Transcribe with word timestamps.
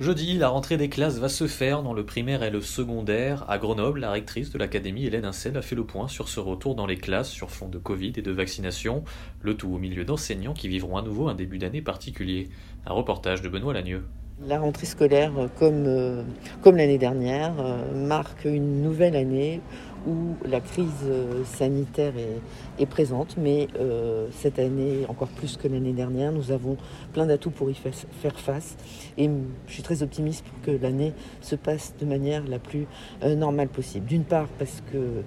Jeudi, 0.00 0.36
la 0.38 0.48
rentrée 0.48 0.76
des 0.76 0.88
classes 0.88 1.18
va 1.18 1.28
se 1.28 1.46
faire 1.46 1.84
dans 1.84 1.92
le 1.92 2.04
primaire 2.04 2.42
et 2.42 2.50
le 2.50 2.60
secondaire. 2.60 3.48
À 3.48 3.58
Grenoble, 3.58 4.00
la 4.00 4.10
rectrice 4.10 4.50
de 4.50 4.58
l'académie 4.58 5.06
Hélène 5.06 5.24
Incel 5.24 5.56
a 5.56 5.62
fait 5.62 5.76
le 5.76 5.86
point 5.86 6.08
sur 6.08 6.28
ce 6.28 6.40
retour 6.40 6.74
dans 6.74 6.86
les 6.86 6.96
classes 6.96 7.30
sur 7.30 7.52
fond 7.52 7.68
de 7.68 7.78
Covid 7.78 8.12
et 8.16 8.22
de 8.22 8.32
vaccination, 8.32 9.04
le 9.40 9.56
tout 9.56 9.72
au 9.72 9.78
milieu 9.78 10.04
d'enseignants 10.04 10.52
qui 10.52 10.66
vivront 10.66 10.96
à 10.96 11.02
nouveau 11.02 11.28
un 11.28 11.36
début 11.36 11.58
d'année 11.58 11.80
particulier. 11.80 12.48
Un 12.86 12.92
reportage 12.92 13.40
de 13.40 13.48
Benoît 13.48 13.72
Lagneux. 13.72 14.02
La 14.42 14.58
rentrée 14.58 14.86
scolaire, 14.86 15.30
comme, 15.60 15.84
euh, 15.86 16.24
comme 16.60 16.76
l'année 16.76 16.98
dernière, 16.98 17.54
euh, 17.60 17.94
marque 17.94 18.46
une 18.46 18.82
nouvelle 18.82 19.14
année 19.14 19.60
où 20.08 20.34
la 20.44 20.60
crise 20.60 20.88
euh, 21.04 21.44
sanitaire 21.44 22.14
est, 22.78 22.86
présente, 22.86 23.36
mais 23.38 23.68
cette 24.32 24.58
année, 24.58 25.06
encore 25.08 25.28
plus 25.28 25.56
que 25.56 25.68
l'année 25.68 25.92
dernière, 25.92 26.32
nous 26.32 26.50
avons 26.50 26.76
plein 27.12 27.26
d'atouts 27.26 27.50
pour 27.50 27.70
y 27.70 27.74
faire 27.74 28.38
face. 28.40 28.76
Et 29.16 29.30
je 29.68 29.72
suis 29.72 29.84
très 29.84 30.02
optimiste 30.02 30.44
pour 30.44 30.60
que 30.62 30.82
l'année 30.82 31.12
se 31.40 31.54
passe 31.54 31.94
de 32.00 32.04
manière 32.04 32.42
la 32.46 32.58
plus 32.58 32.86
normale 33.24 33.68
possible. 33.68 34.06
D'une 34.06 34.24
part 34.24 34.48
parce 34.58 34.82
que 34.92 35.22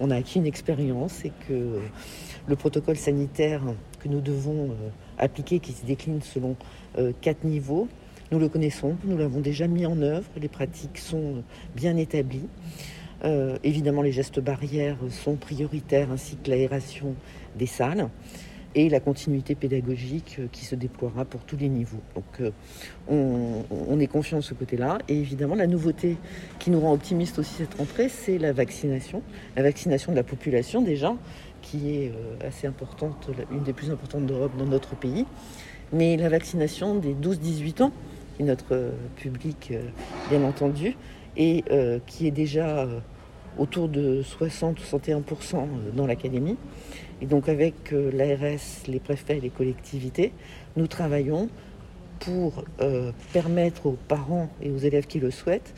on 0.00 0.10
a 0.10 0.16
acquis 0.16 0.38
une 0.38 0.46
expérience 0.46 1.24
et 1.24 1.32
que 1.48 1.78
le 2.46 2.56
protocole 2.56 2.96
sanitaire 2.96 3.62
que 4.00 4.08
nous 4.08 4.20
devons 4.20 4.70
appliquer, 5.18 5.58
qui 5.60 5.72
se 5.72 5.86
décline 5.86 6.20
selon 6.22 6.56
quatre 7.20 7.44
niveaux, 7.44 7.88
nous 8.32 8.38
le 8.38 8.48
connaissons, 8.48 8.96
nous 9.04 9.16
l'avons 9.16 9.40
déjà 9.40 9.66
mis 9.66 9.86
en 9.86 10.00
œuvre, 10.02 10.28
les 10.40 10.48
pratiques 10.48 10.98
sont 10.98 11.44
bien 11.74 11.96
établies. 11.96 12.48
Euh, 13.24 13.58
évidemment, 13.64 14.02
les 14.02 14.12
gestes 14.12 14.40
barrières 14.40 14.98
sont 15.10 15.36
prioritaires, 15.36 16.10
ainsi 16.10 16.36
que 16.36 16.50
l'aération 16.50 17.14
des 17.56 17.66
salles 17.66 18.08
et 18.74 18.90
la 18.90 19.00
continuité 19.00 19.54
pédagogique 19.54 20.38
qui 20.52 20.66
se 20.66 20.74
déploiera 20.74 21.24
pour 21.24 21.40
tous 21.44 21.56
les 21.56 21.70
niveaux. 21.70 22.02
Donc 22.14 22.24
euh, 22.40 22.50
on, 23.08 23.98
est 23.98 24.06
confiant 24.06 24.36
de 24.36 24.42
ce 24.42 24.52
côté-là. 24.52 24.98
Et 25.08 25.16
évidemment, 25.16 25.54
la 25.54 25.66
nouveauté 25.66 26.18
qui 26.58 26.70
nous 26.70 26.80
rend 26.80 26.92
optimistes 26.92 27.38
aussi 27.38 27.54
cette 27.54 27.74
rentrée, 27.74 28.10
c'est 28.10 28.36
la 28.36 28.52
vaccination. 28.52 29.22
La 29.56 29.62
vaccination 29.62 30.12
de 30.12 30.16
la 30.16 30.22
population 30.22 30.82
déjà, 30.82 31.14
qui 31.62 31.96
est 31.96 32.10
euh, 32.10 32.46
assez 32.46 32.66
importante, 32.66 33.30
une 33.50 33.62
des 33.62 33.72
plus 33.72 33.90
importantes 33.90 34.26
d'Europe 34.26 34.52
dans 34.58 34.66
notre 34.66 34.94
pays. 34.94 35.24
Mais 35.92 36.18
la 36.18 36.28
vaccination 36.28 36.96
des 36.96 37.14
12-18 37.14 37.82
ans, 37.82 37.92
notre 38.44 38.74
euh, 38.74 38.90
public, 39.16 39.68
euh, 39.70 39.82
bien 40.30 40.42
entendu, 40.42 40.96
et 41.36 41.64
euh, 41.70 41.98
qui 42.06 42.26
est 42.26 42.30
déjà 42.30 42.88
autour 43.58 43.88
de 43.88 44.22
60-61% 44.22 45.66
dans 45.94 46.06
l'académie. 46.06 46.56
Et 47.22 47.26
donc 47.26 47.48
avec 47.48 47.90
l'ARS, 47.92 48.84
les 48.86 49.00
préfets 49.00 49.38
et 49.38 49.40
les 49.40 49.50
collectivités, 49.50 50.32
nous 50.76 50.86
pour 52.18 52.64
permettre 53.32 53.86
aux 53.86 53.98
parents 54.08 54.48
et 54.62 54.70
aux 54.70 54.78
élèves 54.78 55.06
qui 55.06 55.20
le 55.20 55.30
souhaitent 55.30 55.74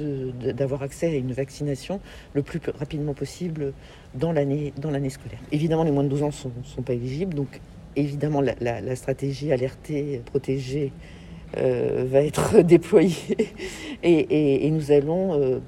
d'avoir 0.00 0.82
accès 0.82 1.08
à 1.08 1.14
une 1.14 1.32
vaccination 1.32 2.00
le 2.34 2.42
plus 2.42 2.60
rapidement 2.78 3.14
possible 3.14 3.72
dans 4.14 4.32
l'année 4.32 4.72
scolaire. 5.10 5.40
Évidemment, 5.50 5.84
les 5.84 5.90
moins 5.90 6.04
de 6.04 6.08
12 6.08 6.22
ans 6.22 6.28
ne 6.28 6.64
sont, 6.64 6.82
pas 6.82 6.92
éligibles, 6.92 7.34
donc 7.34 7.60
évidemment 7.96 8.40
la, 8.40 8.80
la 8.80 8.96
stratégie 8.96 9.52
alerter, 9.52 10.22
protéger, 10.24 10.92
euh, 11.58 12.04
va 12.08 12.22
être 12.22 12.62
déployé 12.62 13.14
et, 14.02 14.70
nous 14.70 14.90
allons, 14.90 15.38
euh, 15.38 15.58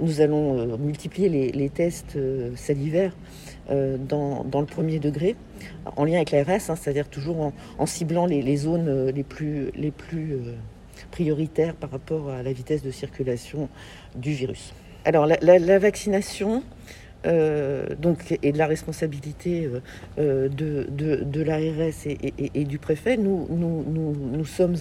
nous 0.00 0.20
allons 0.20 0.58
euh, 0.58 0.76
multiplier 0.76 1.28
les, 1.50 1.68
tests 1.68 2.18
salivaires 2.54 3.14
dans, 3.68 4.44
le 4.60 4.66
premier 4.66 4.98
degré 4.98 5.36
en 5.96 6.04
lien 6.04 6.16
avec 6.16 6.30
l'ARS, 6.30 6.50
hein, 6.68 6.76
c'est-à-dire 6.76 7.08
toujours 7.08 7.52
en, 7.78 7.86
ciblant 7.86 8.26
les, 8.26 8.56
zones 8.56 9.10
les 9.10 9.22
plus, 9.22 9.70
les 9.74 9.90
plus 9.90 10.38
prioritaires 11.10 11.74
par 11.74 11.90
rapport 11.90 12.30
à 12.30 12.42
la 12.42 12.52
vitesse 12.52 12.82
de 12.82 12.90
circulation 12.90 13.68
du 14.14 14.32
virus. 14.32 14.74
Alors 15.04 15.26
la 15.26 15.78
vaccination, 15.78 16.62
euh, 17.26 17.86
donc, 17.98 18.36
et 18.42 18.52
de 18.52 18.58
la 18.58 18.66
responsabilité 18.66 19.66
euh, 19.66 19.80
euh, 20.18 20.48
de, 20.48 20.86
de, 20.90 21.42
l'ARS 21.42 22.06
et, 22.06 22.64
du 22.64 22.78
préfet, 22.78 23.16
nous, 23.16 23.46
nous, 23.48 23.84
nous, 23.86 24.44
sommes 24.44 24.76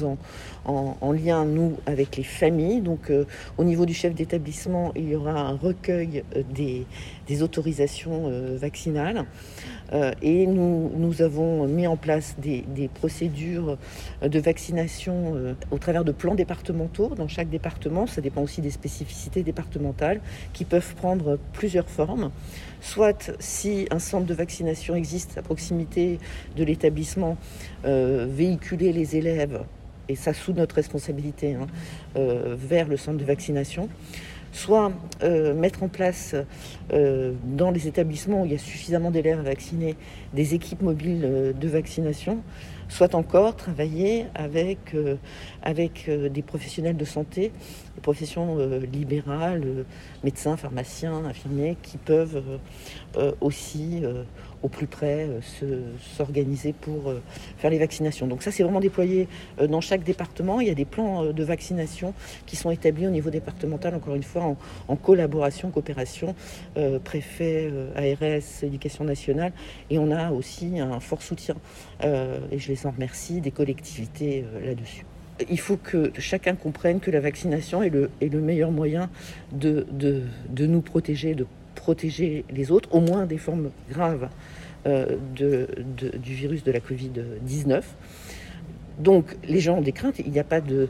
en, 0.66 0.98
en, 1.00 1.12
lien, 1.12 1.46
nous, 1.46 1.78
avec 1.86 2.18
les 2.18 2.24
familles. 2.24 2.82
Donc, 2.82 3.12
au 3.58 3.64
niveau 3.64 3.86
du 3.86 3.94
chef 3.94 4.14
d'établissement, 4.14 4.92
il 4.96 5.10
y 5.10 5.16
aura 5.16 5.40
un 5.40 5.56
recueil 5.56 6.24
des, 6.54 6.86
des 7.28 7.44
autorisations 7.44 8.32
vaccinales. 8.56 9.26
et 10.22 10.48
nous, 10.48 10.92
nous, 10.96 11.22
avons 11.22 11.68
mis 11.68 11.88
en 11.88 11.98
place 11.98 12.36
des, 12.40 12.64
des 12.76 12.88
procédures 12.88 13.78
de 14.22 14.40
vaccination 14.40 15.56
au 15.72 15.78
travers 15.78 16.04
de 16.04 16.12
plans 16.12 16.36
départementaux 16.36 17.14
dans 17.16 17.28
chaque 17.28 17.50
département. 17.50 18.08
Ça 18.08 18.22
dépend 18.22 18.42
aussi 18.42 18.62
des 18.62 18.72
spécificités 18.72 19.44
départementales 19.44 20.22
qui 20.54 20.66
peuvent 20.66 20.96
prendre 20.96 21.38
plusieurs 21.54 21.90
formes 21.90 22.31
soit 22.82 23.32
si 23.40 23.88
un 23.92 24.00
centre 24.00 24.26
de 24.26 24.34
vaccination 24.34 24.96
existe 24.96 25.38
à 25.38 25.42
proximité 25.42 26.20
de 26.58 26.64
l'établissement, 26.64 27.38
euh, 27.86 28.28
véhiculer 28.30 28.92
les 28.92 29.16
élèves, 29.16 29.62
et 30.10 30.16
ça 30.16 30.34
sous 30.34 30.52
notre 30.54 30.76
responsabilité, 30.76 31.54
hein, 31.54 31.68
euh, 32.18 32.56
vers 32.58 32.88
le 32.88 32.98
centre 32.98 33.18
de 33.18 33.24
vaccination, 33.24 33.88
soit 34.52 34.92
euh, 35.24 35.54
mettre 35.54 35.84
en 35.84 35.88
place 35.88 36.36
dans 36.90 37.72
les 37.72 37.88
établissements 37.88 38.42
où 38.42 38.46
il 38.46 38.52
y 38.52 38.56
a 38.56 38.58
suffisamment 38.58 39.12
d'élèves 39.12 39.40
vaccinés 39.40 39.96
des 40.34 40.56
équipes 40.56 40.82
mobiles 40.82 41.54
de 41.58 41.68
vaccination, 41.70 42.40
soit 42.92 43.16
encore 43.16 43.56
travailler 43.56 44.26
avec, 44.36 44.96
avec 45.64 46.10
des 46.10 46.42
professionnels 46.42 46.98
de 46.98 47.06
santé, 47.06 47.52
des 47.96 48.02
professions 48.02 48.58
libérales, 48.92 49.86
médecins, 50.24 50.58
pharmaciens, 50.58 51.26
infirmiers, 51.26 51.78
qui 51.82 51.98
peuvent 51.98 52.44
aussi 53.40 54.04
au 54.64 54.68
plus 54.68 54.88
près 54.88 55.28
s'organiser 56.16 56.74
pour 56.74 57.14
faire 57.58 57.72
les 57.72 57.80
vaccinations. 57.80 58.28
Donc 58.28 58.44
ça, 58.44 58.52
c'est 58.52 58.64
vraiment 58.64 58.80
déployé 58.80 59.28
dans 59.70 59.82
chaque 59.82 60.04
département. 60.04 60.60
Il 60.60 60.68
y 60.68 60.72
a 60.72 60.76
des 60.76 60.86
plans 60.86 61.26
de 61.26 61.44
vaccination 61.44 62.14
qui 62.46 62.56
sont 62.56 62.72
établis 62.72 63.08
au 63.08 63.10
niveau 63.10 63.30
départemental, 63.30 63.96
encore 63.96 64.16
une 64.16 64.24
fois, 64.24 64.56
en, 64.88 64.96
collaboration, 64.96 65.72
coopération, 65.72 66.36
préfet, 67.04 67.72
ARS, 67.96 68.64
éducation 68.64 69.04
nationale. 69.04 69.52
Et 69.90 69.98
on 69.98 70.12
a 70.12 70.32
aussi 70.32 70.80
un 70.80 71.00
fort 71.00 71.22
soutien, 71.22 71.56
et 72.04 72.60
je 72.60 72.68
les 72.68 72.86
en 72.86 72.92
remercie, 72.92 73.42
des 73.42 73.52
collectivités 73.52 74.46
là-dessus 74.64 75.06
il 75.50 75.60
faut 75.60 75.78
que 75.78 76.12
chacun 76.18 76.56
comprenne 76.56 77.00
que 77.00 77.12
la 77.12 77.20
vaccination 77.20 77.84
est 77.84 77.90
le, 77.90 78.10
est 78.22 78.30
le 78.30 78.42
meilleur 78.42 78.72
moyen 78.72 79.10
de, 79.52 79.86
de, 79.92 80.66
nous 80.66 80.82
protéger, 80.82 81.36
de 81.36 81.46
protéger 81.76 82.46
les 82.50 82.72
autres, 82.72 82.90
au 82.92 83.00
moins 83.00 83.26
des 83.26 83.38
formes 83.38 83.72
graves 83.90 84.30
euh, 84.86 85.18
du 85.36 86.34
virus 86.34 86.64
de 86.64 86.72
la 86.72 86.80
Covid-19. 86.80 87.82
Donc 89.00 89.38
les 89.44 89.60
gens 89.60 89.78
ont 89.78 89.82
des 89.82 89.92
craintes, 89.92 90.20
il 90.20 90.32
n'y 90.32 90.40
a 90.40 90.44
pas. 90.44 90.60
Euh, 90.60 90.88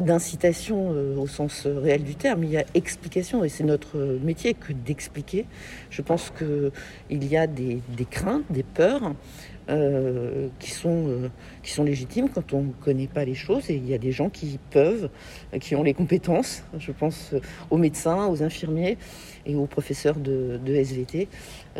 d'incitation 0.00 0.92
euh, 0.92 1.14
au 1.16 1.26
sens 1.26 1.66
réel 1.66 2.02
du 2.02 2.14
terme, 2.14 2.44
il 2.44 2.50
y 2.50 2.56
a 2.56 2.64
explication 2.72 3.44
et 3.44 3.50
c'est 3.50 3.64
notre 3.64 3.98
métier 4.22 4.54
que 4.54 4.72
d'expliquer. 4.72 5.44
Je 5.90 6.00
pense 6.00 6.32
qu'il 6.38 7.24
y 7.24 7.36
a 7.36 7.46
des, 7.46 7.82
craintes, 8.10 8.44
des 8.48 8.62
peurs, 8.62 9.14
qui, 10.60 10.70
sont, 10.70 11.28
qui 11.62 11.72
sont 11.72 11.82
légitimes 11.82 12.28
quand 12.30 12.52
on 12.52 12.62
ne 12.62 12.72
connaît 12.72 13.08
pas 13.08 13.24
les 13.24 13.34
choses. 13.34 13.68
Et 13.68 13.74
il 13.74 13.86
y 13.86 13.94
a 13.94 13.98
des 13.98 14.12
gens 14.12 14.30
qui 14.30 14.58
peuvent, 14.70 15.10
qui 15.60 15.74
ont 15.74 15.82
les 15.82 15.92
compétences, 15.92 16.62
je 16.78 16.92
pense 16.92 17.34
aux 17.68 17.76
médecins, 17.76 18.28
aux 18.28 18.42
infirmiers 18.42 18.96
et 19.44 19.54
aux 19.56 19.66
professeurs 19.66 20.16
de, 20.16 20.58
de 20.64 20.74
SVT, 20.74 21.28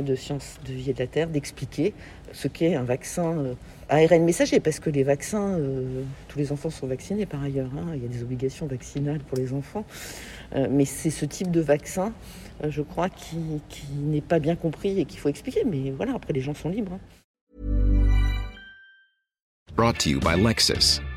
de 0.00 0.14
sciences 0.14 0.58
de 0.66 0.72
vie 0.72 0.90
et 0.90 0.94
de 0.94 0.98
la 0.98 1.06
Terre, 1.06 1.28
d'expliquer 1.28 1.94
ce 2.32 2.48
qu'est 2.48 2.74
un 2.74 2.84
vaccin 2.84 3.56
ARN 3.88 4.24
messager, 4.24 4.58
parce 4.58 4.80
que 4.80 4.90
les 4.90 5.04
vaccins, 5.04 5.58
euh, 5.58 6.02
tous 6.28 6.38
les 6.38 6.50
enfants 6.50 6.70
sont 6.70 6.86
vaccinés 6.86 7.26
par 7.26 7.42
ailleurs, 7.42 7.70
hein. 7.76 7.92
il 7.94 8.02
y 8.02 8.04
a 8.04 8.08
des 8.08 8.22
obligations 8.22 8.66
vaccinales 8.66 9.20
pour 9.20 9.38
les 9.38 9.52
enfants, 9.52 9.84
euh, 10.54 10.66
mais 10.70 10.84
c'est 10.84 11.10
ce 11.10 11.24
type 11.24 11.50
de 11.50 11.60
vaccin, 11.60 12.12
euh, 12.64 12.70
je 12.70 12.82
crois, 12.82 13.08
qui, 13.08 13.38
n'est 13.94 14.20
pas 14.20 14.40
bien 14.40 14.56
compris 14.56 15.00
et 15.00 15.04
qu'il 15.04 15.20
faut 15.20 15.28
expliquer, 15.28 15.64
mais 15.64 15.90
voilà, 15.90 16.14
après 16.14 16.32
les 16.32 16.40
gens 16.40 16.54
sont 16.54 16.68
libres. 16.68 16.94
Hein. 16.94 17.00
Brought 19.76 19.98
to 19.98 20.08
you 20.08 20.20
by. 20.20 20.36